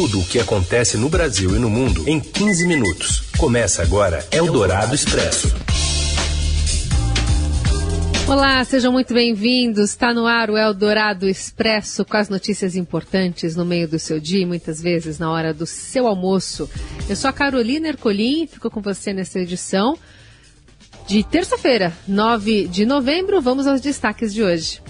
[0.00, 3.20] Tudo o que acontece no Brasil e no mundo em 15 minutos.
[3.36, 5.54] Começa agora Eldorado Expresso.
[8.26, 9.90] Olá, sejam muito bem-vindos.
[9.90, 14.40] Está no ar o Eldorado Expresso com as notícias importantes no meio do seu dia
[14.40, 16.66] e muitas vezes na hora do seu almoço.
[17.06, 19.98] Eu sou a Carolina Ercolim, fico com você nessa edição
[21.06, 23.38] de terça-feira, 9 de novembro.
[23.42, 24.80] Vamos aos destaques de hoje.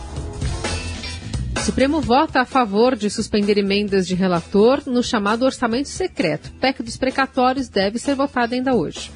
[1.71, 6.50] O Supremo vota a favor de suspender emendas de relator no chamado orçamento secreto.
[6.61, 9.13] PEC dos precatórios deve ser votada ainda hoje.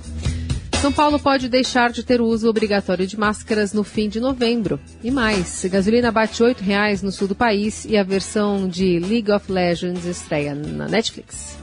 [0.80, 4.78] São Paulo pode deixar de ter o uso obrigatório de máscaras no fim de novembro.
[5.02, 9.33] E mais, gasolina bate R$ reais no sul do país e a versão de League
[9.33, 11.59] of Legends estreia na Netflix.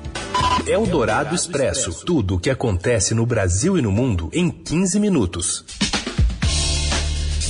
[0.68, 2.04] Eldorado Expresso.
[2.06, 5.64] Tudo o que acontece no Brasil e no mundo em 15 minutos.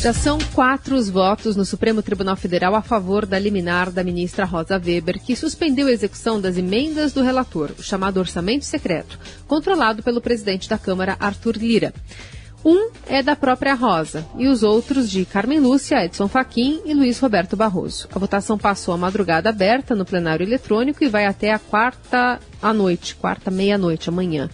[0.02, 4.46] Já são quatro os votos no Supremo Tribunal Federal a favor da liminar da ministra
[4.46, 10.02] Rosa Weber, que suspendeu a execução das emendas do relator, o chamado orçamento secreto, controlado
[10.02, 11.94] pelo presidente da Câmara, Arthur Lira.
[12.66, 17.20] Um é da própria Rosa e os outros de Carmen Lúcia, Edson Fachin e Luiz
[17.20, 18.10] Roberto Barroso.
[18.12, 22.74] A votação passou a madrugada aberta no plenário eletrônico e vai até a quarta à
[22.74, 24.50] noite, quarta meia-noite, amanhã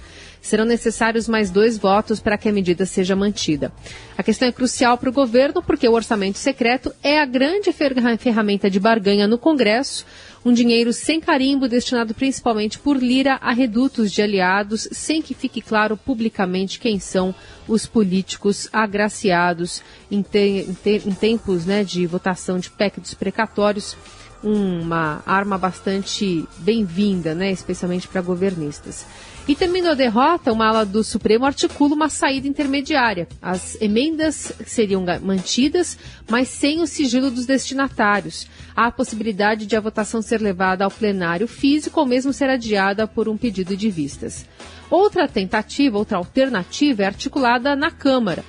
[0.47, 3.71] serão necessários mais dois votos para que a medida seja mantida.
[4.17, 8.69] A questão é crucial para o governo porque o orçamento secreto é a grande ferramenta
[8.69, 10.05] de barganha no Congresso,
[10.45, 15.61] um dinheiro sem carimbo destinado principalmente por Lira a redutos de aliados, sem que fique
[15.61, 17.35] claro publicamente quem são
[17.67, 23.13] os políticos agraciados em, te em, te em tempos né, de votação de PEC dos
[23.13, 23.97] precatórios
[24.43, 29.05] uma arma bastante bem-vinda, né, especialmente para governistas.
[29.47, 33.29] E terminou a derrota, uma ala do Supremo articula uma saída intermediária.
[33.41, 35.97] As emendas seriam mantidas,
[36.29, 38.45] mas sem o sigilo dos destinatários.
[38.75, 43.07] Há a possibilidade de a votação ser levada ao plenário físico ou mesmo ser adiada
[43.07, 44.45] por um pedido de vistas.
[44.89, 48.43] Outra tentativa, outra alternativa é articulada na Câmara.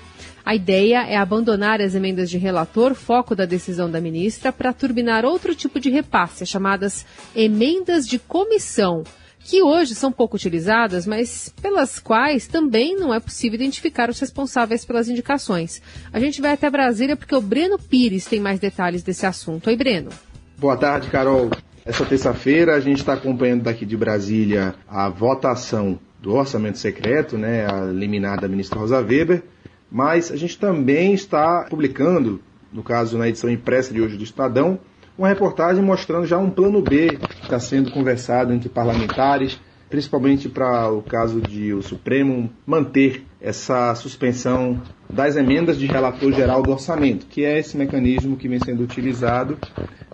[0.44, 5.24] A ideia é abandonar as emendas de relator, foco da decisão da ministra, para turbinar
[5.24, 7.06] outro tipo de repasse, chamadas
[7.36, 9.04] emendas de comissão
[9.48, 14.84] que hoje são pouco utilizadas, mas pelas quais também não é possível identificar os responsáveis
[14.84, 15.80] pelas indicações.
[16.12, 19.68] A gente vai até Brasília porque o Breno Pires tem mais detalhes desse assunto.
[19.68, 20.10] Oi, Breno.
[20.58, 21.48] Boa tarde, Carol.
[21.82, 27.64] Essa terça-feira a gente está acompanhando daqui de Brasília a votação do orçamento secreto, né,
[27.64, 29.42] a liminar da ministra Rosa Weber,
[29.90, 34.78] mas a gente também está publicando, no caso na edição impressa de hoje do Estadão,
[35.16, 41.00] uma reportagem mostrando já um plano B está sendo conversado entre parlamentares, principalmente para o
[41.02, 47.44] caso de o Supremo manter essa suspensão das emendas de relator geral do orçamento, que
[47.44, 49.56] é esse mecanismo que vem sendo utilizado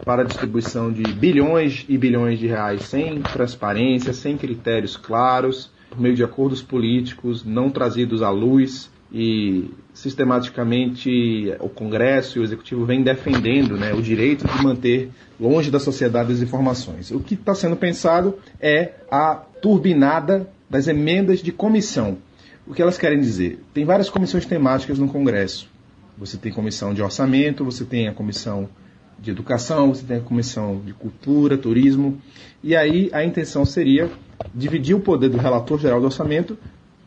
[0.05, 6.01] para a distribuição de bilhões e bilhões de reais sem transparência, sem critérios claros, por
[6.01, 12.85] meio de acordos políticos não trazidos à luz e sistematicamente o Congresso e o Executivo
[12.85, 15.09] vêm defendendo né, o direito de manter
[15.39, 17.13] longe da sociedade as informações.
[17.13, 22.19] O que está sendo pensado é a turbinada das emendas de comissão.
[22.67, 23.63] O que elas querem dizer?
[23.73, 25.71] Tem várias comissões temáticas no Congresso.
[26.19, 28.69] Você tem comissão de orçamento, você tem a comissão
[29.21, 32.21] de educação, você tem a comissão de cultura, turismo,
[32.65, 34.11] e aí a intenção seria
[34.53, 36.59] dividir o poder do relator geral do orçamento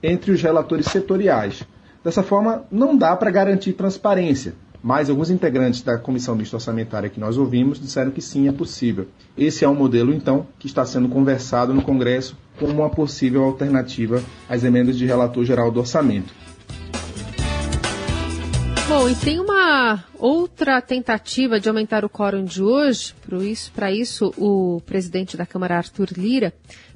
[0.02, 1.66] entre os relatores setoriais.
[2.08, 7.20] Dessa forma, não dá para garantir transparência, mas alguns integrantes da comissão mista orçamentária que
[7.20, 9.10] nós ouvimos disseram que sim, é possível.
[9.38, 14.24] Esse é um modelo, então, que está sendo conversado no Congresso como uma possível alternativa
[14.48, 16.34] às emendas de relator geral do orçamento.
[18.90, 23.14] Bom, e tem uma outra tentativa de aumentar o quórum de hoje.
[23.76, 26.54] Para isso, o presidente da Câmara, Arthur Lira,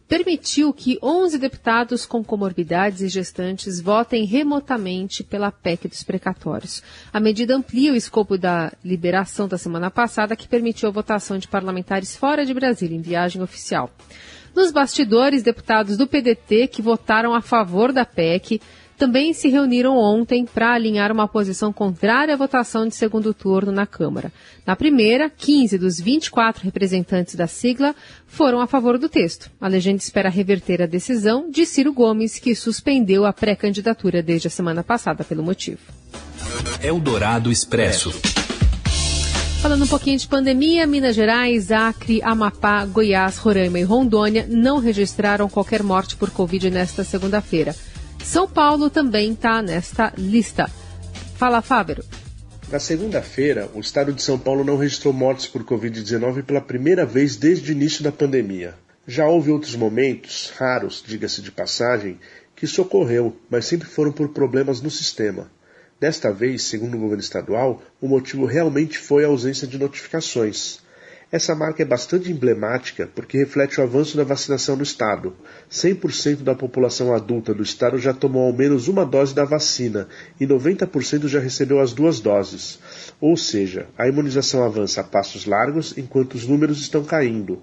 [0.08, 6.82] permitiu que 11 deputados com comorbidades e gestantes votem remotamente pela PEC dos precatórios.
[7.12, 11.50] A medida amplia o escopo da liberação da semana passada, que permitiu a votação de
[11.50, 13.90] parlamentares fora de Brasília, em viagem oficial.
[14.56, 18.62] Nos bastidores, deputados do PDT que votaram a favor da PEC
[19.02, 23.88] também se reuniram ontem para alinhar uma posição contrária à votação de segundo turno na
[23.88, 24.32] Câmara.
[24.64, 27.96] Na primeira, 15 dos 24 representantes da sigla
[28.28, 29.50] foram a favor do texto.
[29.60, 34.52] A legenda espera reverter a decisão de Ciro Gomes, que suspendeu a pré-candidatura desde a
[34.52, 35.80] semana passada pelo motivo.
[36.84, 38.12] Eldorado Expresso.
[39.64, 45.50] Falando um pouquinho de pandemia, Minas Gerais, Acre, Amapá, Goiás, Roraima e Rondônia não registraram
[45.50, 47.76] qualquer morte por Covid nesta segunda-feira.
[48.24, 50.70] São Paulo também está nesta lista.
[51.36, 52.04] Fala, Fábio.
[52.72, 57.36] Na segunda-feira, o estado de São Paulo não registrou mortes por Covid-19 pela primeira vez
[57.36, 58.76] desde o início da pandemia.
[59.06, 62.18] Já houve outros momentos, raros, diga-se de passagem,
[62.56, 65.52] que socorreu, mas sempre foram por problemas no sistema.
[66.00, 70.80] Desta vez, segundo o governo estadual, o motivo realmente foi a ausência de notificações.
[71.32, 75.34] Essa marca é bastante emblemática porque reflete o avanço da vacinação no estado.
[75.72, 80.46] 100% da população adulta do estado já tomou ao menos uma dose da vacina e
[80.46, 82.80] 90% já recebeu as duas doses.
[83.22, 87.62] Ou seja, a imunização avança a passos largos enquanto os números estão caindo.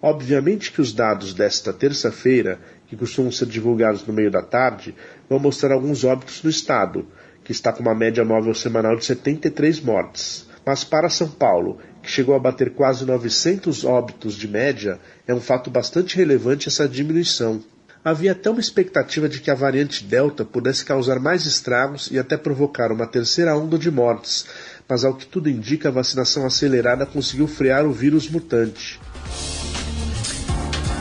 [0.00, 4.94] Obviamente que os dados desta terça-feira, que costumam ser divulgados no meio da tarde,
[5.28, 7.04] vão mostrar alguns óbitos no estado,
[7.42, 10.46] que está com uma média móvel semanal de 73 mortes.
[10.64, 15.40] Mas para São Paulo, que chegou a bater quase 900 óbitos de média, é um
[15.40, 17.62] fato bastante relevante essa diminuição.
[18.04, 22.36] Havia até uma expectativa de que a variante Delta pudesse causar mais estragos e até
[22.36, 24.44] provocar uma terceira onda de mortes,
[24.88, 28.98] mas ao que tudo indica, a vacinação acelerada conseguiu frear o vírus mutante.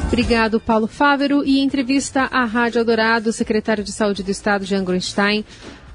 [0.05, 1.43] Obrigado, Paulo Fávero.
[1.43, 5.43] E em entrevista à Rádio Eldorado, o secretário de Saúde do Estado, Jean Grunstein,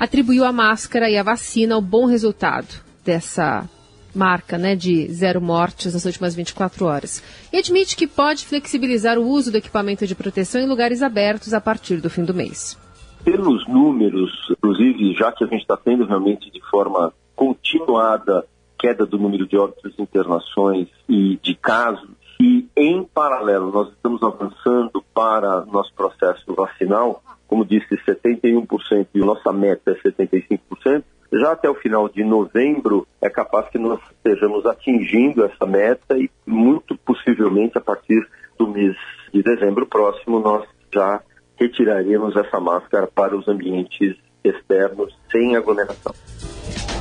[0.01, 2.67] atribuiu a máscara e a vacina ao bom resultado
[3.05, 3.69] dessa
[4.17, 7.23] marca né, de zero mortes nas últimas 24 horas.
[7.53, 11.61] E admite que pode flexibilizar o uso do equipamento de proteção em lugares abertos a
[11.61, 12.79] partir do fim do mês.
[13.25, 18.45] Pelos números, inclusive, já que a gente está tendo realmente de forma continuada
[18.79, 22.11] queda do número de óbitos, internações e de casos,
[22.41, 29.53] e em paralelo nós estamos avançando para nosso processo vacinal, como disse, 71% e nossa
[29.53, 31.05] meta é 75%,
[31.39, 36.31] já até o final de novembro é capaz que nós estejamos atingindo essa meta e
[36.47, 38.27] muito possivelmente a partir
[38.59, 38.97] do mês
[39.33, 41.21] de dezembro próximo nós já
[41.57, 46.15] retiraríamos essa máscara para os ambientes externos sem aglomeração.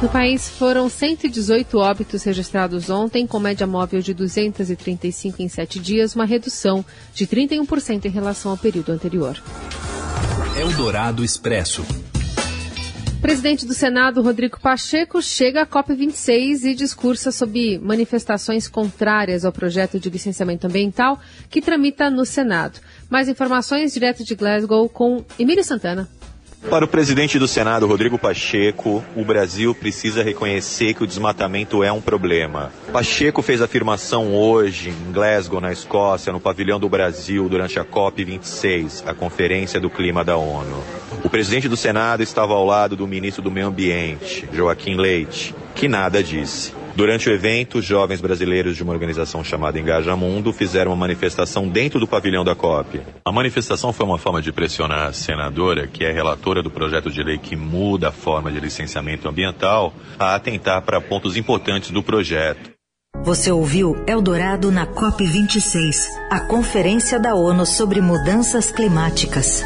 [0.01, 6.15] No país foram 118 óbitos registrados ontem, com média móvel de 235 em sete dias,
[6.15, 6.83] uma redução
[7.13, 9.41] de 31% em relação ao período anterior.
[10.59, 11.85] Eldorado Expresso.
[13.25, 19.99] Presidente do Senado, Rodrigo Pacheco, chega à COP26 e discursa sobre manifestações contrárias ao projeto
[19.99, 21.19] de licenciamento ambiental
[21.49, 22.79] que tramita no Senado.
[23.09, 26.07] Mais informações direto de Glasgow com Emílio Santana.
[26.69, 31.91] Para o presidente do Senado, Rodrigo Pacheco, o Brasil precisa reconhecer que o desmatamento é
[31.91, 32.71] um problema.
[32.91, 39.03] Pacheco fez afirmação hoje em Glasgow, na Escócia, no pavilhão do Brasil, durante a COP26,
[39.07, 40.83] a Conferência do Clima da ONU.
[41.25, 45.87] O presidente do Senado estava ao lado do ministro do Meio Ambiente, Joaquim Leite, que
[45.87, 46.71] nada disse.
[46.95, 51.99] Durante o evento, jovens brasileiros de uma organização chamada Engaja Mundo fizeram uma manifestação dentro
[51.99, 53.01] do pavilhão da COP.
[53.25, 57.23] A manifestação foi uma forma de pressionar a senadora, que é relatora do projeto de
[57.23, 62.69] lei que muda a forma de licenciamento ambiental, a atentar para pontos importantes do projeto.
[63.23, 69.63] Você ouviu Eldorado na COP26, a conferência da ONU sobre mudanças climáticas.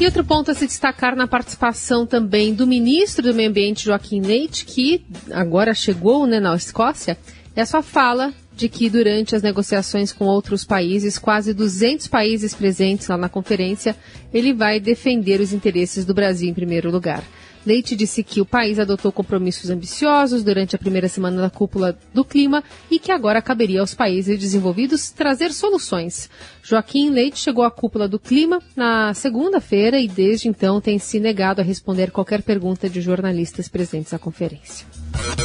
[0.00, 4.22] E outro ponto a se destacar na participação também do ministro do Meio Ambiente, Joaquim
[4.22, 7.18] Leite, que agora chegou né, na Escócia,
[7.54, 12.54] é a sua fala de que durante as negociações com outros países, quase 200 países
[12.54, 13.94] presentes lá na conferência,
[14.32, 17.22] ele vai defender os interesses do Brasil em primeiro lugar.
[17.64, 22.24] Leite disse que o país adotou compromissos ambiciosos durante a primeira semana da cúpula do
[22.24, 26.30] clima e que agora caberia aos países desenvolvidos trazer soluções.
[26.62, 31.60] Joaquim Leite chegou à cúpula do clima na segunda-feira e desde então tem se negado
[31.60, 34.86] a responder qualquer pergunta de jornalistas presentes à conferência.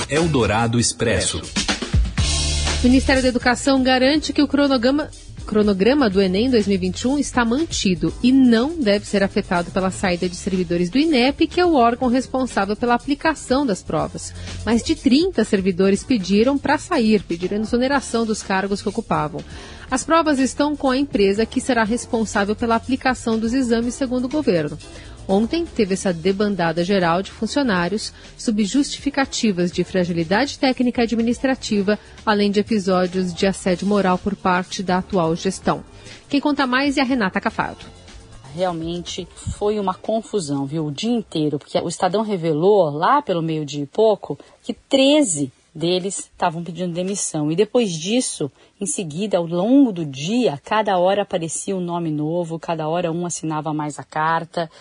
[0.09, 1.41] Eldorado Expresso.
[2.81, 5.09] O Ministério da Educação garante que o cronograma
[5.45, 10.89] cronograma do Enem 2021 está mantido e não deve ser afetado pela saída de servidores
[10.89, 14.33] do INEP, que é o órgão responsável pela aplicação das provas.
[14.65, 19.41] Mais de 30 servidores pediram para sair, pediram exoneração dos cargos que ocupavam.
[19.89, 24.29] As provas estão com a empresa que será responsável pela aplicação dos exames, segundo o
[24.29, 24.77] governo.
[25.27, 32.51] Ontem teve essa debandada geral de funcionários sob justificativas de fragilidade técnica e administrativa, além
[32.51, 35.83] de episódios de assédio moral por parte da atual gestão.
[36.29, 37.85] Quem conta mais é a Renata Cafado
[38.55, 43.83] realmente foi uma confusão, viu, o dia inteiro, porque o Estadão revelou lá pelo meio-dia
[43.83, 47.51] e pouco que 13 deles estavam pedindo demissão.
[47.51, 52.57] E depois disso, em seguida, ao longo do dia, cada hora aparecia um nome novo,
[52.57, 54.71] cada hora um assinava mais a carta.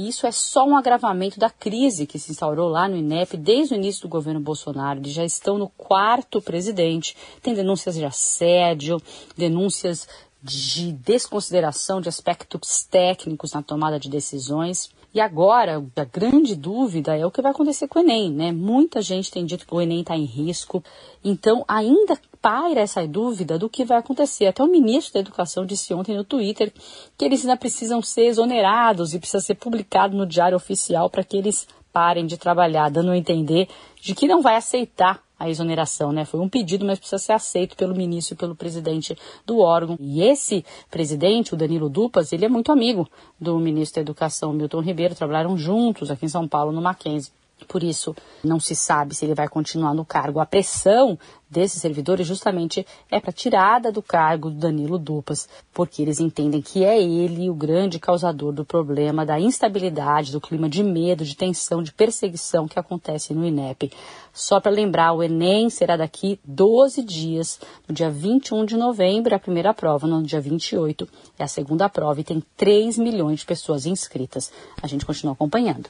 [0.00, 3.74] E isso é só um agravamento da crise que se instaurou lá no INEP desde
[3.74, 4.98] o início do governo Bolsonaro.
[4.98, 7.14] Eles já estão no quarto presidente.
[7.42, 8.98] Tem denúncias de assédio,
[9.36, 10.08] denúncias
[10.42, 14.88] de desconsideração de aspectos técnicos na tomada de decisões.
[15.12, 18.52] E agora, a grande dúvida é o que vai acontecer com o Enem, né?
[18.52, 20.82] Muita gente tem dito que o Enem está em risco,
[21.24, 24.46] então ainda paira essa dúvida do que vai acontecer.
[24.46, 26.72] Até o ministro da Educação disse ontem no Twitter
[27.18, 31.36] que eles ainda precisam ser exonerados e precisa ser publicado no Diário Oficial para que
[31.36, 33.68] eles parem de trabalhar, dando a entender
[34.00, 36.26] de que não vai aceitar a exoneração, né?
[36.26, 39.16] Foi um pedido, mas precisa ser aceito pelo ministro e pelo presidente
[39.46, 39.96] do órgão.
[39.98, 43.08] E esse presidente, o Danilo Dupas, ele é muito amigo
[43.40, 47.32] do ministro da Educação, Milton Ribeiro, trabalharam juntos aqui em São Paulo, no Mackenzie.
[47.66, 50.40] Por isso, não se sabe se ele vai continuar no cargo.
[50.40, 51.18] A pressão
[51.50, 56.84] desses servidores justamente é para tirada do cargo do Danilo Dupas, porque eles entendem que
[56.84, 61.82] é ele o grande causador do problema da instabilidade, do clima de medo, de tensão,
[61.82, 63.92] de perseguição que acontece no INEP.
[64.32, 69.38] Só para lembrar, o Enem será daqui 12 dias, no dia 21 de novembro, a
[69.38, 73.86] primeira prova, no dia 28 é a segunda prova e tem 3 milhões de pessoas
[73.86, 74.52] inscritas.
[74.82, 75.88] A gente continua acompanhando.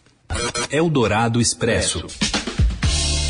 [0.70, 2.06] Eldorado Expresso.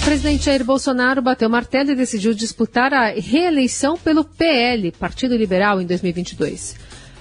[0.04, 5.87] Presidente Jair Bolsonaro bateu martelo e decidiu disputar a reeleição pelo PL, Partido Liberal, em
[5.87, 6.76] 2022.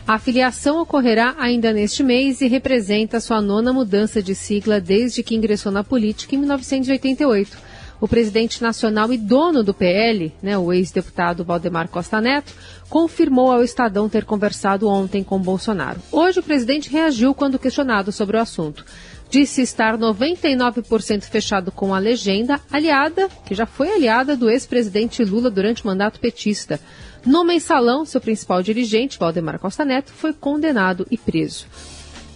[0.07, 5.36] A filiação ocorrerá ainda neste mês e representa sua nona mudança de sigla desde que
[5.36, 7.57] ingressou na política em 1988.
[8.01, 12.53] O presidente nacional e dono do PL, né, o ex-deputado Valdemar Costa Neto,
[12.89, 16.00] confirmou ao Estadão ter conversado ontem com Bolsonaro.
[16.12, 18.86] Hoje o presidente reagiu quando questionado sobre o assunto
[19.29, 25.50] disse estar 99% fechado com a legenda, aliada, que já foi aliada do ex-presidente Lula
[25.50, 26.79] durante o mandato petista.
[27.25, 31.67] No mensalão, seu principal dirigente, Valdemar Costa Neto, foi condenado e preso.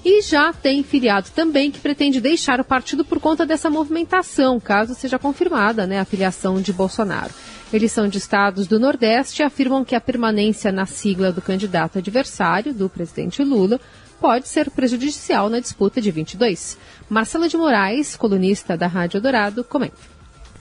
[0.05, 4.93] E já tem filiado também que pretende deixar o partido por conta dessa movimentação, caso
[4.93, 7.33] seja confirmada né, a filiação de Bolsonaro.
[7.71, 11.97] Eles são de estados do Nordeste e afirmam que a permanência na sigla do candidato
[11.97, 13.79] adversário, do presidente Lula,
[14.24, 16.80] pode ser prejudicial na disputa de 22.
[17.10, 19.98] Marcela de Moraes, colunista da Rádio Dourado, comenta.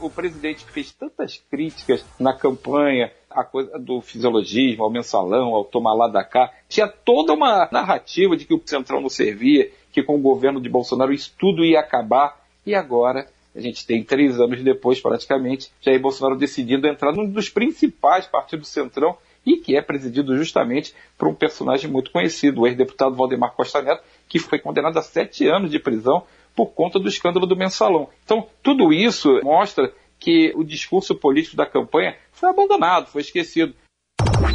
[0.01, 5.95] O presidente fez tantas críticas na campanha, a coisa do fisiologismo, ao mensalão, ao tomar
[5.95, 10.17] lá da cá, tinha toda uma narrativa de que o Centrão não servia, que com
[10.17, 14.61] o governo de Bolsonaro isso tudo ia acabar, e agora a gente tem três anos
[14.61, 19.83] depois, praticamente, Jair Bolsonaro decidindo entrar num dos principais partidos do Centrão e que é
[19.83, 24.99] presidido justamente por um personagem muito conhecido, o ex-deputado Valdemar Costa Neto, que foi condenado
[24.99, 28.09] a sete anos de prisão por conta do escândalo do mensalão.
[28.25, 33.75] Então, tudo isso mostra que o discurso político da campanha foi abandonado, foi esquecido.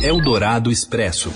[0.01, 1.32] Eldorado Expresso.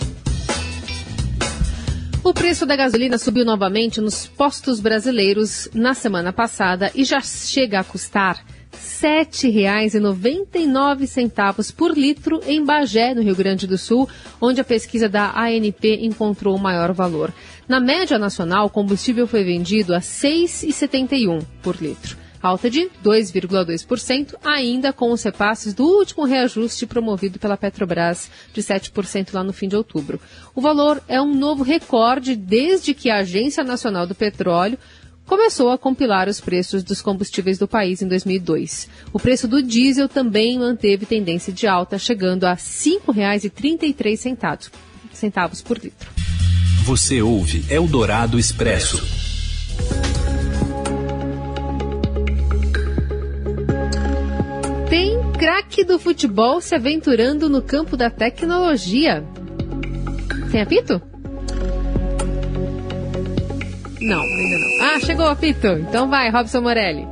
[2.24, 7.79] O preço da gasolina subiu novamente nos postos brasileiros na semana passada e já chega
[7.79, 8.46] a custar
[8.91, 16.00] 7,99 por litro em Bagé, no Rio Grande do Sul, onde a pesquisa da ANP
[16.01, 17.33] encontrou o maior valor.
[17.67, 24.36] Na média nacional, o combustível foi vendido a R$ 6,71 por litro, alta de 2,2%,
[24.43, 29.69] ainda com os repasses do último reajuste promovido pela Petrobras de 7% lá no fim
[29.69, 30.19] de outubro.
[30.53, 34.77] O valor é um novo recorde desde que a Agência Nacional do Petróleo
[35.32, 38.90] começou a compilar os preços dos combustíveis do país em 2002.
[39.14, 44.70] O preço do diesel também manteve tendência de alta, chegando a R$ 5,33
[45.14, 46.10] centavos por litro.
[46.84, 49.02] Você ouve Eldorado Expresso.
[54.90, 59.24] Tem craque do futebol se aventurando no campo da tecnologia.
[60.52, 61.02] Tem apito?
[64.01, 64.81] Não, ainda não.
[64.81, 65.67] Ah, chegou o apito.
[65.67, 67.08] Então vai, Robson Morelli.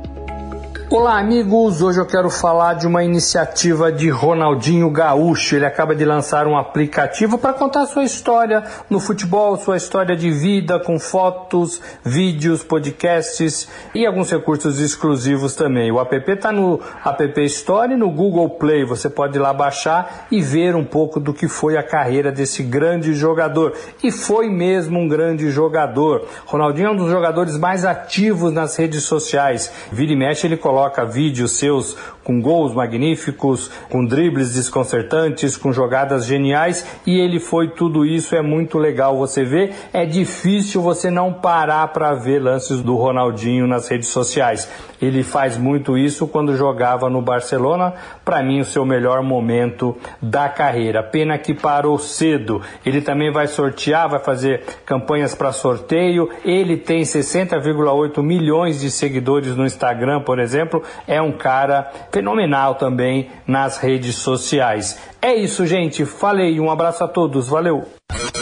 [0.92, 1.82] Olá, amigos.
[1.82, 5.54] Hoje eu quero falar de uma iniciativa de Ronaldinho Gaúcho.
[5.54, 10.32] Ele acaba de lançar um aplicativo para contar sua história no futebol, sua história de
[10.32, 15.92] vida, com fotos, vídeos, podcasts e alguns recursos exclusivos também.
[15.92, 18.84] O app está no App Store e no Google Play.
[18.84, 22.64] Você pode ir lá baixar e ver um pouco do que foi a carreira desse
[22.64, 23.74] grande jogador.
[24.02, 26.26] E foi mesmo um grande jogador.
[26.46, 29.70] Ronaldinho é um dos jogadores mais ativos nas redes sociais.
[29.92, 31.94] Vira e mexe, ele coloca coloca vídeos seus
[32.30, 38.36] com gols magníficos, com dribles desconcertantes, com jogadas geniais e ele foi tudo isso.
[38.36, 39.74] É muito legal você ver.
[39.92, 44.70] É difícil você não parar para ver lances do Ronaldinho nas redes sociais.
[45.02, 47.94] Ele faz muito isso quando jogava no Barcelona,
[48.24, 51.02] para mim o seu melhor momento da carreira.
[51.02, 52.60] Pena que parou cedo.
[52.84, 56.28] Ele também vai sortear, vai fazer campanhas para sorteio.
[56.44, 60.82] Ele tem 60,8 milhões de seguidores no Instagram, por exemplo.
[61.08, 61.90] É um cara
[62.20, 64.98] fenomenal também nas redes sociais.
[65.22, 66.04] É isso, gente.
[66.04, 67.48] Falei, um abraço a todos.
[67.48, 67.88] Valeu.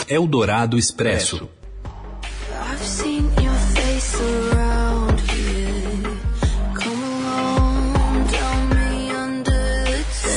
[0.08, 1.48] Eldorado Expresso.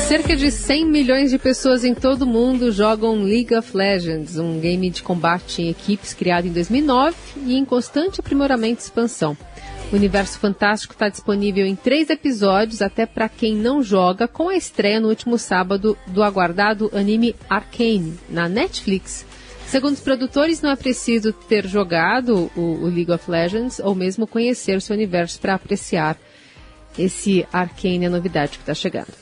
[0.08, 4.60] Cerca de 100 milhões de pessoas em todo o mundo jogam League of Legends, um
[4.60, 9.36] game de combate em equipes criado em 2009 e em constante aprimoramento e expansão.
[9.92, 14.56] O Universo Fantástico está disponível em três episódios, até para quem não joga, com a
[14.56, 19.26] estreia no último sábado do aguardado anime Arcane, na Netflix.
[19.68, 24.26] Segundo os produtores, não é preciso ter jogado o, o League of Legends ou mesmo
[24.26, 26.18] conhecer o seu universo para apreciar
[26.98, 29.14] esse Arcane, a novidade que está chegando.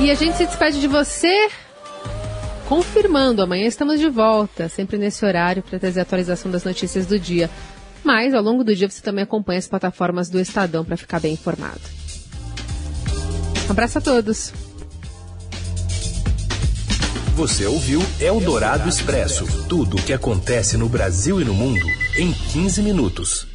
[0.00, 1.48] E a gente se despede de você
[2.70, 7.18] confirmando, amanhã estamos de volta, sempre nesse horário para trazer a atualização das notícias do
[7.18, 7.50] dia.
[8.04, 11.32] Mas ao longo do dia você também acompanha as plataformas do Estadão para ficar bem
[11.32, 11.80] informado.
[13.66, 14.52] Um abraço a todos.
[17.34, 21.84] Você ouviu Eldorado Expresso tudo o que acontece no Brasil e no mundo
[22.16, 23.49] em 15 minutos.